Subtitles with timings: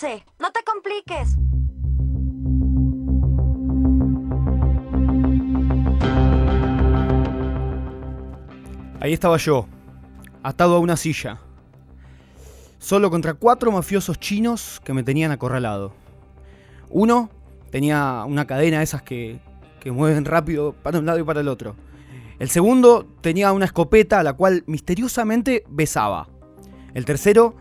[0.00, 1.34] No te compliques.
[9.00, 9.66] Ahí estaba yo,
[10.44, 11.40] atado a una silla,
[12.78, 15.92] solo contra cuatro mafiosos chinos que me tenían acorralado.
[16.90, 17.28] Uno
[17.72, 19.40] tenía una cadena de esas que,
[19.80, 21.74] que mueven rápido para un lado y para el otro.
[22.38, 26.28] El segundo tenía una escopeta a la cual misteriosamente besaba.
[26.94, 27.56] El tercero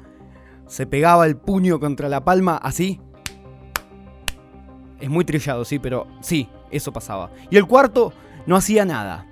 [0.67, 3.01] se pegaba el puño contra la palma así.
[4.99, 7.31] Es muy trillado, sí, pero sí, eso pasaba.
[7.49, 8.13] Y el cuarto
[8.45, 9.27] no hacía nada.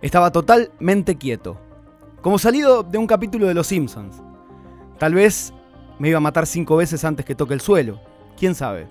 [0.00, 1.60] Estaba totalmente quieto,
[2.20, 4.22] como salido de un capítulo de Los Simpsons.
[4.98, 5.52] Tal vez
[5.98, 8.00] me iba a matar cinco veces antes que toque el suelo,
[8.36, 8.88] quién sabe.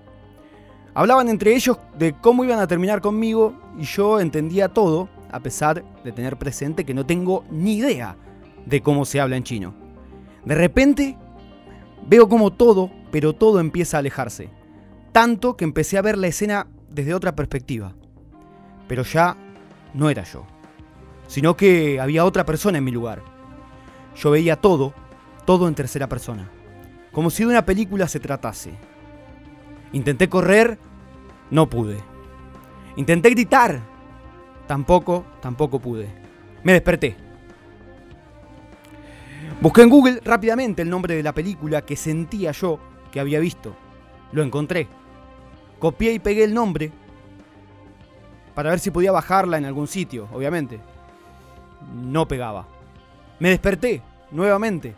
[0.94, 5.83] Hablaban entre ellos de cómo iban a terminar conmigo y yo entendía todo, a pesar
[6.03, 8.17] de tener presente que no tengo ni idea
[8.66, 9.80] de cómo se habla en chino.
[10.45, 11.18] De repente,
[12.08, 14.50] veo como todo, pero todo empieza a alejarse.
[15.12, 17.95] Tanto que empecé a ver la escena desde otra perspectiva.
[18.88, 19.38] Pero ya
[19.94, 20.45] no era yo
[21.31, 23.22] sino que había otra persona en mi lugar.
[24.17, 24.94] Yo veía todo,
[25.45, 26.50] todo en tercera persona,
[27.14, 28.73] como si de una película se tratase.
[29.94, 30.78] Intenté correr,
[31.50, 32.00] no pude.
[32.98, 33.80] Intenté gritar,
[34.67, 36.09] tampoco, tampoco pude.
[36.66, 37.16] Me desperté.
[39.62, 42.80] Busqué en Google rápidamente el nombre de la película que sentía yo
[43.12, 43.76] que había visto.
[44.31, 44.88] Lo encontré.
[45.80, 46.92] Copié y pegué el nombre
[48.54, 50.80] para ver si podía bajarla en algún sitio, obviamente
[51.94, 52.67] no pegaba.
[53.39, 54.02] Me desperté,
[54.32, 54.95] nuevamente.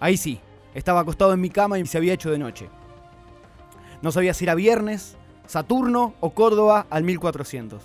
[0.00, 0.40] Ahí sí,
[0.74, 2.68] estaba acostado en mi cama y se había hecho de noche.
[4.00, 5.16] No sabía si era viernes,
[5.46, 7.82] Saturno o Córdoba al 1400.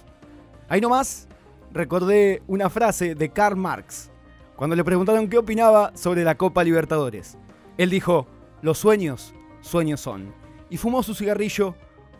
[0.69, 1.27] Ahí nomás
[1.71, 4.09] recordé una frase de Karl Marx,
[4.57, 7.37] cuando le preguntaron qué opinaba sobre la Copa Libertadores.
[7.77, 8.27] Él dijo,
[8.61, 10.33] los sueños, sueños son.
[10.69, 11.75] Y fumó su cigarrillo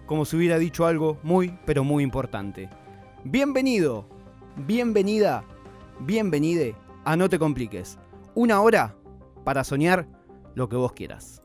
[0.05, 2.69] como si hubiera dicho algo muy, pero muy importante.
[3.25, 4.07] Bienvenido,
[4.55, 5.43] bienvenida
[5.99, 6.75] bienvenide
[7.05, 7.97] a No Te Compliques.
[8.35, 8.95] Una hora
[9.43, 10.07] para soñar
[10.55, 11.41] lo que vos quieras.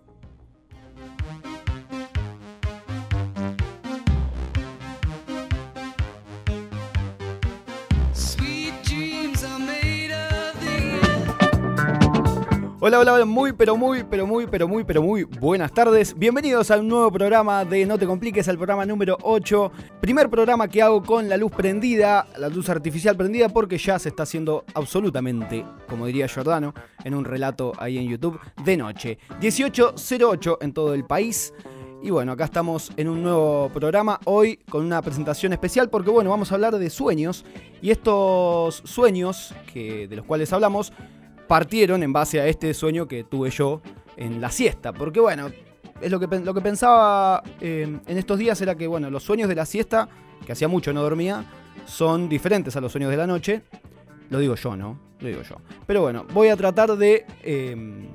[12.85, 16.19] Hola, hola, hola, muy, pero muy, pero muy, pero muy, pero muy buenas tardes.
[16.19, 19.71] Bienvenidos a un nuevo programa de No Te Compliques, al programa número 8.
[20.01, 24.09] Primer programa que hago con la luz prendida, la luz artificial prendida, porque ya se
[24.09, 29.19] está haciendo absolutamente, como diría Giordano, en un relato ahí en YouTube, de noche.
[29.41, 31.55] 18.08 en todo el país.
[32.03, 36.31] Y bueno, acá estamos en un nuevo programa, hoy con una presentación especial, porque bueno,
[36.31, 37.45] vamos a hablar de sueños.
[37.81, 40.93] Y estos sueños que, de los cuales hablamos
[41.53, 43.83] partieron en base a este sueño que tuve yo
[44.17, 44.95] en la siesta.
[44.95, 45.51] Porque bueno,
[46.01, 49.51] es lo que, lo que pensaba eh, en estos días era que bueno, los sueños
[49.51, 50.09] de la siesta,
[50.47, 51.45] que hacía mucho no dormía,
[51.85, 53.61] son diferentes a los sueños de la noche.
[54.31, 54.99] Lo digo yo, ¿no?
[55.21, 55.57] Lo digo yo.
[55.87, 58.09] Pero bueno, voy a tratar de eh,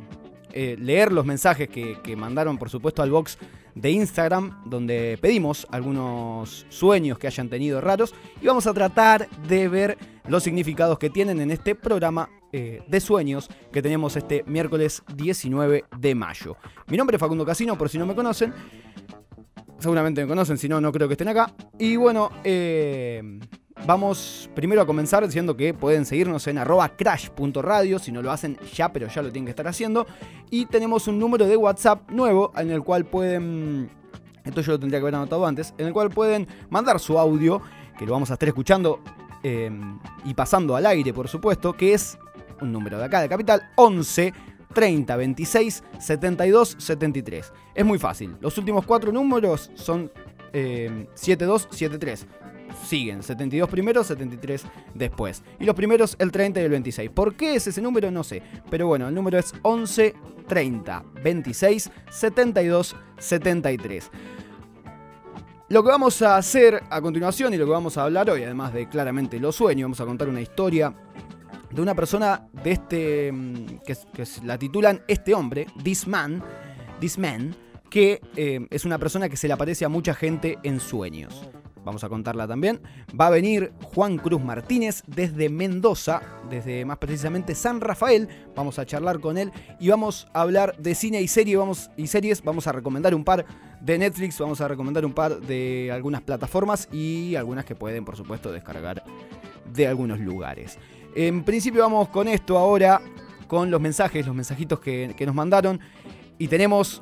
[0.52, 3.38] eh, leer los mensajes que, que mandaron, por supuesto, al box
[3.76, 9.68] de Instagram, donde pedimos algunos sueños que hayan tenido raros y vamos a tratar de
[9.68, 9.96] ver
[10.28, 15.86] los significados que tienen en este programa eh, de sueños que tenemos este miércoles 19
[15.98, 16.56] de mayo.
[16.88, 18.54] Mi nombre es Facundo Casino, por si no me conocen.
[19.80, 21.54] Seguramente me conocen, si no, no creo que estén acá.
[21.78, 23.40] Y bueno, eh,
[23.86, 28.58] vamos primero a comenzar diciendo que pueden seguirnos en arroba crash.radio, si no lo hacen
[28.74, 30.08] ya, pero ya lo tienen que estar haciendo.
[30.50, 33.90] Y tenemos un número de WhatsApp nuevo en el cual pueden...
[34.44, 37.62] Esto yo lo tendría que haber anotado antes, en el cual pueden mandar su audio,
[38.00, 39.02] que lo vamos a estar escuchando
[39.44, 39.70] eh,
[40.24, 42.18] y pasando al aire, por supuesto, que es
[42.62, 44.34] un número de acá de Capital, 11
[44.74, 47.54] 30 26 72 73.
[47.74, 48.36] Es muy fácil.
[48.42, 50.12] Los últimos cuatro números son
[50.54, 52.28] eh, 72 73.
[52.86, 55.44] Siguen 72 primero, 73 después.
[55.60, 57.10] Y los primeros el 30 y el 26.
[57.12, 58.12] ¿Por qué es ese número?
[58.12, 58.44] No sé.
[58.70, 60.14] Pero bueno, el número es 11
[60.48, 64.12] 30 26 72 73.
[65.70, 68.74] Lo que vamos a hacer a continuación y lo que vamos a hablar hoy, además
[68.74, 70.94] de claramente los sueños, vamos a contar una historia
[71.72, 73.32] de una persona de este.
[73.32, 73.98] Mm, que,
[74.44, 76.44] la titulan Este hombre, This Man,
[77.00, 77.56] This Man,
[77.90, 81.50] que eh, es una persona que se le aparece a mucha gente en sueños.
[81.88, 82.82] Vamos a contarla también.
[83.20, 88.28] Va a venir Juan Cruz Martínez desde Mendoza, desde más precisamente San Rafael.
[88.58, 92.08] Vamos a charlar con él y vamos a hablar de cine y, serie, vamos, y
[92.08, 92.44] series.
[92.44, 93.46] Vamos a recomendar un par
[93.80, 98.18] de Netflix, vamos a recomendar un par de algunas plataformas y algunas que pueden, por
[98.18, 99.02] supuesto, descargar
[99.74, 100.78] de algunos lugares.
[101.20, 103.02] En principio vamos con esto ahora,
[103.48, 105.80] con los mensajes, los mensajitos que, nos mandaron.
[106.38, 107.02] Y tenemos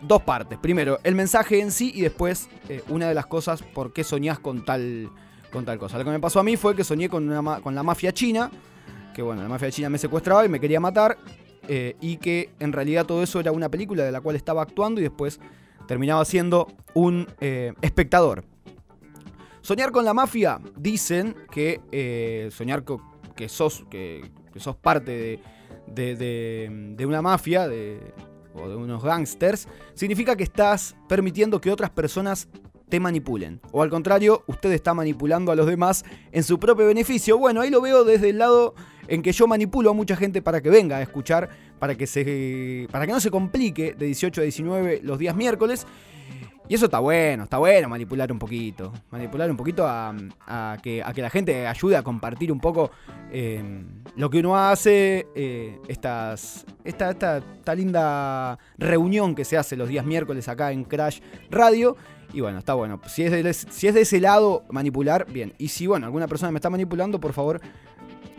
[0.00, 0.60] dos partes.
[0.60, 4.38] Primero, el mensaje en sí y después eh, una de las cosas por qué soñás
[4.38, 5.10] con tal,
[5.50, 5.98] con tal cosa.
[5.98, 8.48] Lo que me pasó a mí fue que soñé con, una, con la mafia china,
[9.12, 11.18] que bueno, la mafia china me secuestraba y me quería matar,
[11.66, 15.00] eh, y que en realidad todo eso era una película de la cual estaba actuando
[15.00, 15.40] y después
[15.88, 18.44] terminaba siendo un eh, espectador.
[19.64, 22.84] Soñar con la mafia, dicen que soñar
[23.34, 25.40] que sos, que, sos parte
[25.86, 27.98] de, de, de una mafia, de,
[28.52, 32.46] o de unos gangsters, significa que estás permitiendo que otras personas
[32.90, 33.62] te manipulen.
[33.72, 37.38] O al contrario, usted está manipulando a los demás en su propio beneficio.
[37.38, 38.74] Bueno, ahí lo veo desde el lado
[39.08, 42.86] en que yo manipulo a mucha gente para que venga a escuchar, para que, se,
[42.90, 45.86] para que no se complique de 18 a 19 los días miércoles.
[46.66, 48.90] Y eso está bueno, está bueno manipular un poquito.
[49.10, 50.14] Manipular un poquito a,
[50.82, 52.90] que, a que, la gente ayude a compartir un poco
[53.30, 53.84] em,
[54.16, 60.06] lo que uno hace, eh, estas, esta, esta, linda reunión que se hace los días
[60.06, 61.20] miércoles acá en Crash
[61.50, 61.96] Radio.
[62.32, 62.98] Y bueno, está bueno.
[63.08, 65.52] Si es, de, si es de ese lado manipular, bien.
[65.58, 67.60] Y si, bueno, alguna persona me está manipulando, por favor,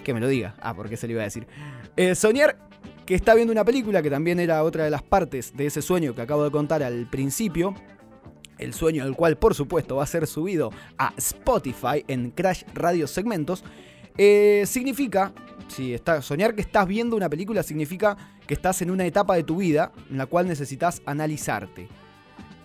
[0.03, 0.55] que me lo diga.
[0.61, 1.47] Ah, porque se le iba a decir.
[1.95, 2.57] Eh, soñar
[3.05, 6.15] que está viendo una película, que también era otra de las partes de ese sueño
[6.15, 7.75] que acabo de contar al principio
[8.57, 13.07] el sueño del cual por supuesto va a ser subido a Spotify en Crash Radio
[13.07, 13.63] Segmentos,
[14.17, 15.33] eh, significa,
[15.67, 18.17] si está, soñar que estás viendo una película significa
[18.47, 21.87] que estás en una etapa de tu vida en la cual necesitas analizarte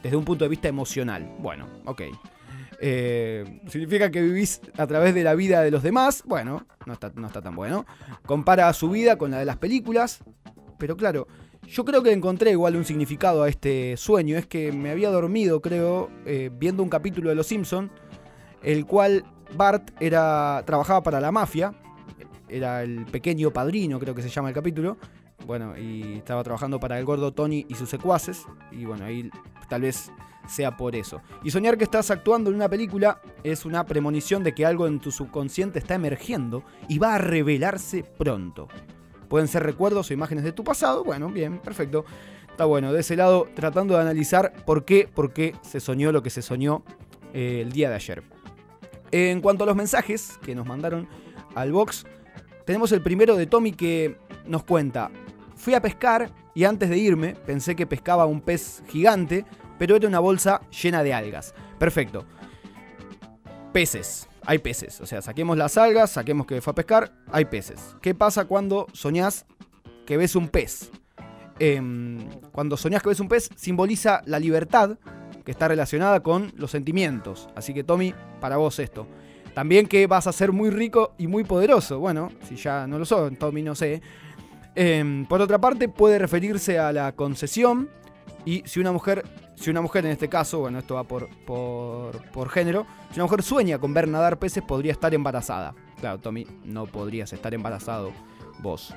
[0.02, 1.34] desde un punto de vista emocional.
[1.38, 2.02] Bueno, ok.
[2.82, 6.22] Eh, significa que vivís a través de la vida de los demás.
[6.24, 7.84] Bueno, no está, no está tan bueno.
[8.24, 10.22] Compara su vida con la de las películas.
[10.78, 11.26] Pero claro,
[11.66, 14.36] yo creo que encontré igual un significado a este sueño.
[14.36, 17.90] Es que me había dormido, creo, eh, viendo un capítulo de Los Simpson,
[18.62, 19.24] el cual
[19.56, 21.74] Bart era, trabajaba para la mafia.
[22.48, 24.96] Era el pequeño padrino, creo que se llama el capítulo.
[25.46, 28.46] Bueno, y estaba trabajando para el gordo Tony y sus secuaces.
[28.72, 29.30] Y bueno, ahí
[29.68, 30.10] tal vez
[30.48, 31.22] sea por eso.
[31.44, 35.00] Y soñar que estás actuando en una película es una premonición de que algo en
[35.00, 38.68] tu subconsciente está emergiendo y va a revelarse pronto.
[39.30, 41.04] Pueden ser recuerdos o imágenes de tu pasado.
[41.04, 42.04] Bueno, bien, perfecto.
[42.50, 42.92] Está bueno.
[42.92, 46.42] De ese lado, tratando de analizar por qué, por qué se soñó lo que se
[46.42, 46.82] soñó
[47.32, 48.24] eh, el día de ayer.
[49.12, 51.08] En cuanto a los mensajes que nos mandaron
[51.54, 52.06] al box,
[52.66, 54.16] tenemos el primero de Tommy que
[54.46, 55.12] nos cuenta.
[55.54, 59.44] Fui a pescar y antes de irme pensé que pescaba un pez gigante,
[59.78, 61.54] pero era una bolsa llena de algas.
[61.78, 62.24] Perfecto.
[63.72, 65.00] Peces hay peces.
[65.00, 67.96] O sea, saquemos las algas, saquemos que fue a pescar, hay peces.
[68.00, 69.46] ¿Qué pasa cuando soñás
[70.06, 70.90] que ves un pez?
[71.58, 74.98] Em, cuando soñás que ves un pez, simboliza la libertad
[75.44, 77.48] que está relacionada con los sentimientos.
[77.54, 79.06] Así que, Tommy, para vos esto.
[79.54, 81.98] También que vas a ser muy rico y muy poderoso.
[81.98, 84.00] Bueno, si ya no lo son, Tommy, no sé.
[84.74, 87.90] Em, por otra parte, puede referirse a la concesión.
[88.44, 89.24] Y si una mujer
[89.60, 93.42] si una mujer en este caso, bueno, esto va por, por, género, si una mujer
[93.42, 95.74] sueña con ver nadar peces, podría estar embarazada.
[96.00, 98.10] Claro, Tommy, no podrías estar embarazado
[98.60, 98.94] vos.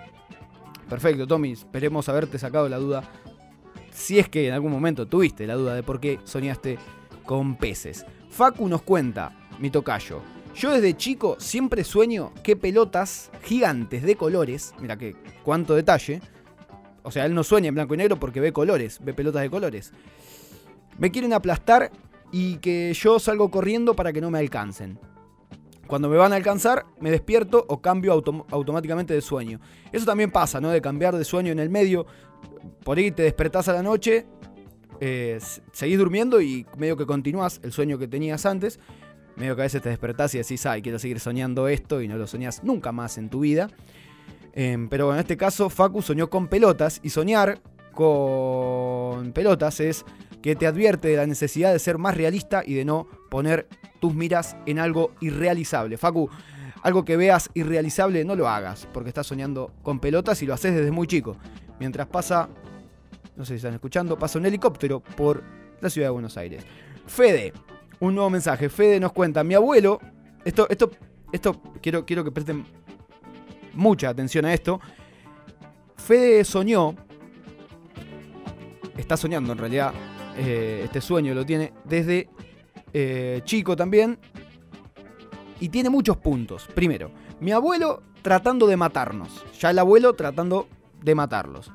[0.90, 3.04] Perfecto, Tommy, esperemos haberte sacado la duda.
[3.92, 6.80] Si es que en algún momento tuviste la duda de por qué soñaste
[7.26, 8.06] con peces.
[8.30, 10.22] Facu nos cuenta, mi tocayo.
[10.56, 15.14] Yo desde chico siempre sueño que pelotas gigantes de colores, mira que
[15.44, 16.22] cuánto detalle.
[17.02, 19.50] O sea, él no sueña en blanco y negro porque ve colores, ve pelotas de
[19.50, 19.92] colores
[20.98, 21.92] me quieren aplastar
[22.32, 25.00] y que yo salgo corriendo para que no me alcancen.
[25.88, 28.14] Cuando me van a alcanzar, me despierto o cambio
[28.50, 29.60] automáticamente de sueño.
[29.92, 30.70] Eso también pasa, ¿no?
[30.70, 32.06] De cambiar de sueño en el medio.
[32.84, 34.26] Por ahí te despertás a la noche,
[35.00, 35.40] eh,
[35.72, 38.80] seguís durmiendo y medio que continúas el sueño que tenías antes.
[39.36, 42.18] Medio que a veces te despertás y decís, ay, quiero seguir soñando esto y no
[42.18, 43.68] lo soñás nunca más en tu vida.
[44.54, 47.60] Em, pero en este caso, Facu soñó con pelotas y soñar
[47.94, 50.06] con pelotas es
[50.44, 53.68] que te advierte de la necesidad de ser más realista y de no poner
[54.02, 55.98] tus miras en algo irrealizable.
[55.98, 56.30] Facu,
[56.82, 60.76] algo que veas irrealizable no lo hagas, porque estás soñando con pelotas y lo haces
[60.76, 61.38] desde muy chico.
[61.80, 62.50] Mientras pasa,
[63.38, 65.42] no sé si están escuchando, pasa un helicóptero por
[65.80, 66.66] la ciudad de Buenos Aires.
[67.08, 67.54] Fede,
[68.02, 68.68] un nuevo mensaje.
[68.68, 70.02] Fede nos cuenta, mi abuelo,
[70.44, 70.92] esto, esto,
[71.32, 72.66] esto, quiero, quiero que presten
[73.74, 74.82] mucha atención a esto.
[75.96, 76.96] Fede soñó,
[78.98, 79.94] está soñando en realidad,
[80.38, 82.30] eh, este sueño lo tiene desde
[82.94, 84.18] eh, chico también.
[85.60, 86.68] Y tiene muchos puntos.
[86.74, 89.46] Primero, mi abuelo tratando de matarnos.
[89.60, 90.68] Ya el abuelo tratando
[91.02, 91.72] de matarlos.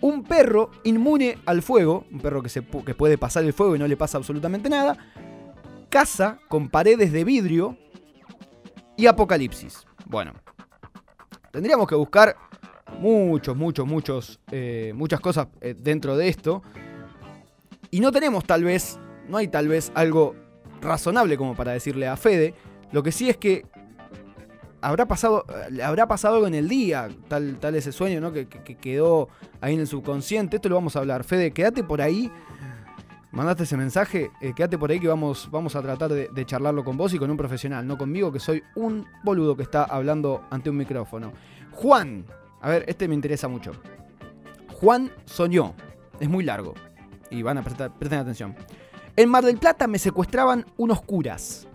[0.00, 3.78] Un perro inmune al fuego, un perro que, se, que puede pasar el fuego y
[3.78, 4.96] no le pasa absolutamente nada.
[5.88, 7.76] Casa con paredes de vidrio
[8.96, 9.86] y apocalipsis.
[10.06, 10.32] Bueno,
[11.50, 12.36] tendríamos que buscar
[12.98, 16.62] muchos, muchos, muchos, eh, muchas cosas dentro de esto.
[17.90, 20.34] Y no tenemos tal vez, no hay tal vez algo
[20.80, 22.54] razonable como para decirle a Fede.
[22.92, 23.64] Lo que sí es que
[24.80, 25.44] habrá pasado,
[25.82, 28.32] habrá pasado algo en el día, tal, tal ese sueño, ¿no?
[28.32, 29.28] Que, quedó
[29.60, 30.56] ahí en el subconsciente.
[30.56, 31.24] Esto lo vamos a hablar.
[31.24, 32.30] Fede, quédate por ahí.
[33.32, 36.96] Mandaste ese mensaje, eh, quédate por ahí que vamos, vamos a tratar de, charlarlo con
[36.96, 40.70] vos y con un profesional, no conmigo, que soy un boludo que está hablando ante
[40.70, 41.34] un micrófono.
[41.72, 42.24] Juan,
[42.62, 43.72] a ver, este me interesa mucho.
[44.80, 45.74] Juan soñó,
[46.18, 46.72] es muy largo,
[47.30, 48.54] y van a prestar, presten atención.
[49.16, 51.66] En Mar del Plata me secuestraban unos curas.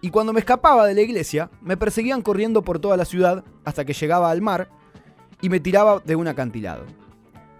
[0.00, 3.84] Y cuando me escapaba de la iglesia, me perseguían corriendo por toda la ciudad hasta
[3.84, 4.68] que llegaba al mar
[5.40, 6.84] y me tiraba de un acantilado.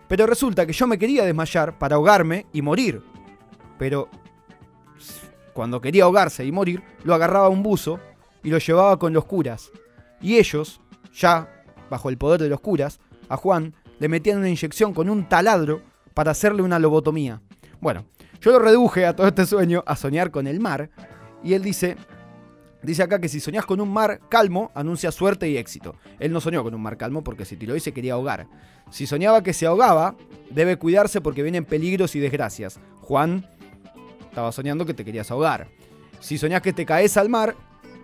[0.08, 3.02] Pero resulta que yo me quería desmayar para ahogarme y morir.
[3.78, 4.08] Pero
[5.54, 8.00] cuando quería ahogarse y morir, lo agarraba un buzo
[8.42, 9.70] y lo llevaba con los curas.
[10.20, 10.80] Y ellos,
[11.14, 11.48] ya
[11.88, 15.80] bajo el poder de los curas, a Juan le metían una inyección con un taladro
[16.14, 17.42] para hacerle una lobotomía.
[17.80, 18.06] Bueno,
[18.40, 20.90] yo lo reduje a todo este sueño a soñar con el mar
[21.42, 21.96] y él dice,
[22.82, 25.96] dice acá que si soñás con un mar calmo, anuncia suerte y éxito.
[26.18, 28.46] Él no soñó con un mar calmo porque si lo dice quería ahogar.
[28.90, 30.14] Si soñaba que se ahogaba,
[30.50, 32.80] debe cuidarse porque vienen peligros y desgracias.
[33.00, 33.46] Juan
[34.28, 35.68] estaba soñando que te querías ahogar.
[36.20, 37.54] Si soñás que te caes al mar,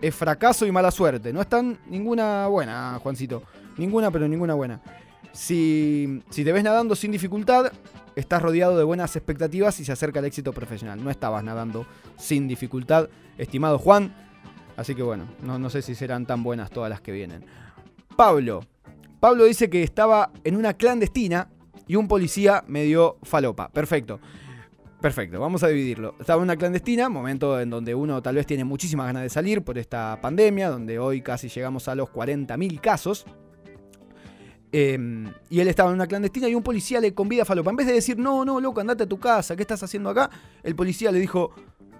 [0.00, 1.32] es fracaso y mala suerte.
[1.32, 3.42] No están ninguna buena, Juancito.
[3.76, 4.80] Ninguna, pero ninguna buena.
[5.32, 7.72] Si, si te ves nadando sin dificultad,
[8.16, 11.02] estás rodeado de buenas expectativas y se acerca el éxito profesional.
[11.02, 11.86] No estabas nadando
[12.16, 14.14] sin dificultad, estimado Juan.
[14.76, 17.44] Así que bueno, no, no sé si serán tan buenas todas las que vienen.
[18.16, 18.60] Pablo.
[19.20, 21.48] Pablo dice que estaba en una clandestina
[21.86, 23.68] y un policía me dio falopa.
[23.68, 24.20] Perfecto.
[25.00, 26.14] Perfecto, vamos a dividirlo.
[26.20, 29.62] Estaba en una clandestina, momento en donde uno tal vez tiene muchísimas ganas de salir
[29.62, 33.24] por esta pandemia, donde hoy casi llegamos a los 40.000 casos.
[34.72, 37.70] Em, y él estaba en una clandestina y un policía le convida a falopa.
[37.70, 40.30] En vez de decir, no, no, loco, andate a tu casa, ¿qué estás haciendo acá?
[40.62, 41.52] El policía le dijo,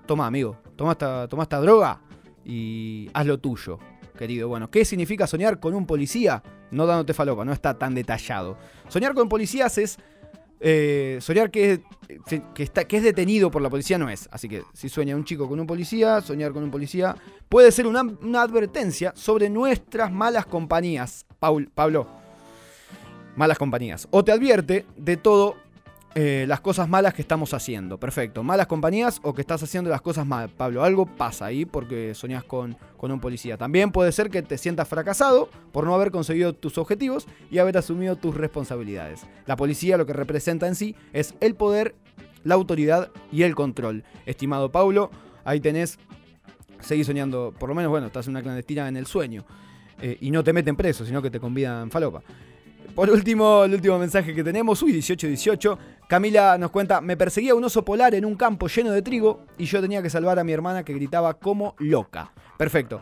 [0.07, 2.01] toma, amigo, toma esta, toma esta droga
[2.45, 3.79] y haz lo tuyo,
[4.17, 4.49] querido.
[4.49, 6.43] Bueno, ¿qué significa soñar con un policía?
[6.71, 8.57] No dándote falopa, no está tan detallado.
[8.89, 9.99] Soñar con policías es
[10.63, 11.81] eh, soñar que,
[12.55, 14.29] que, está, que es detenido por la policía no es.
[14.31, 17.17] Así que si sueña un chico con un policía, soñar con un policía
[17.49, 18.03] puede ser una,
[18.43, 21.25] advertencia sobre nuestras malas compañías.
[21.39, 22.07] Paul, Pablo,
[23.37, 24.09] malas compañías.
[24.11, 25.57] O te advierte de todo
[26.17, 27.99] eh, las cosas malas que estamos haciendo.
[27.99, 28.43] Perfecto.
[28.43, 30.49] Malas compañías o que estás haciendo las cosas mal.
[30.49, 33.57] Pablo, algo pasa ahí porque soñás con, con un policía.
[33.57, 37.79] También puede ser que te sientas fracasado por no haber conseguido tus objetivos y haber
[37.79, 39.23] asumido tus responsabilidades.
[39.47, 41.95] La policía lo que representa en sí es el poder,
[42.43, 44.03] la autoridad y el control.
[44.27, 45.11] Estimado Pablo,
[45.45, 45.99] ahí tenés.
[46.81, 49.45] Seguís soñando, por lo menos, bueno, estás en una clandestina en el sueño.
[50.03, 52.23] Eh, y no te meten preso, sino que te convidan falopa.
[52.95, 55.79] Por último, el último mensaje que tenemos, uy, 18-18.
[56.09, 59.65] Camila nos cuenta, me perseguía un oso polar en un campo lleno de trigo y
[59.65, 62.33] yo tenía que salvar a mi hermana que gritaba como loca.
[62.59, 63.01] Perfecto.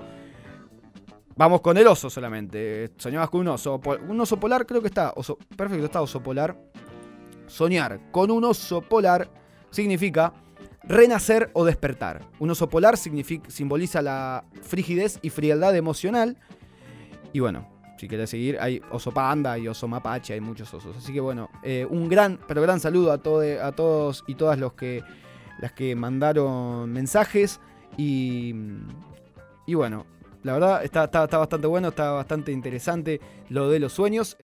[1.37, 2.90] Vamos con el oso solamente.
[2.97, 3.80] Soñabas con un oso.
[4.09, 5.12] Un oso polar, creo que está.
[5.16, 6.57] Oso, perfecto, está oso polar.
[7.47, 9.30] Soñar con un oso polar
[9.71, 10.33] significa
[10.83, 12.25] renacer o despertar.
[12.38, 16.37] Un oso polar simboliza la frigidez y frialdad emocional.
[17.33, 20.96] Y bueno, si querés seguir, hay oso panda y oso mapache, hay muchos osos.
[20.96, 24.74] Así que bueno, eh, un gran, pero gran saludo a, a todos y todas los
[24.74, 25.02] que,
[25.58, 27.60] las que mandaron mensajes.
[27.96, 28.54] Y,
[29.66, 30.06] y bueno,
[30.44, 34.36] la verdad está, está, bastante bueno, está bastante interesante lo de los sueños.